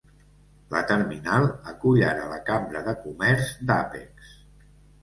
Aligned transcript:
La 0.71 0.79
terminal 0.91 1.45
acull 1.73 2.01
ara 2.09 2.27
la 2.33 2.41
Cambra 2.51 2.85
de 2.89 2.99
comerç 3.07 3.55
d"Apex. 3.71 4.39